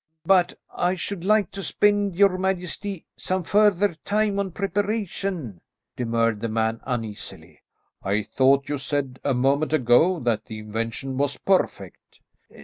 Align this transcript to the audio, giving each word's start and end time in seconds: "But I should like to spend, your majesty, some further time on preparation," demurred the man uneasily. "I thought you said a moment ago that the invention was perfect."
"But 0.25 0.55
I 0.75 0.95
should 0.95 1.23
like 1.23 1.51
to 1.51 1.61
spend, 1.61 2.15
your 2.15 2.39
majesty, 2.39 3.05
some 3.17 3.43
further 3.43 3.93
time 4.03 4.39
on 4.39 4.49
preparation," 4.49 5.61
demurred 5.95 6.39
the 6.39 6.49
man 6.49 6.79
uneasily. 6.87 7.61
"I 8.01 8.23
thought 8.23 8.67
you 8.67 8.79
said 8.79 9.19
a 9.23 9.35
moment 9.35 9.73
ago 9.73 10.19
that 10.21 10.45
the 10.45 10.57
invention 10.57 11.17
was 11.17 11.37
perfect." 11.37 12.19